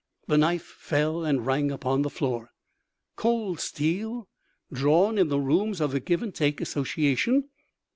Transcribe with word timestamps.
The 0.25 0.39
knife 0.39 0.63
fell 0.63 1.23
and 1.23 1.45
rang 1.45 1.69
upon 1.69 2.01
the 2.01 2.09
floor. 2.09 2.49
Cold 3.17 3.59
steel 3.59 4.27
drawn 4.73 5.19
in 5.19 5.27
the 5.27 5.37
rooms 5.39 5.79
of 5.79 5.91
the 5.91 5.99
Give 5.99 6.23
and 6.23 6.33
Take 6.33 6.59
Association! 6.59 7.49